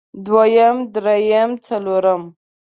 دويم 0.25 0.77
درېيم 0.93 1.51
څلورم 1.65 2.21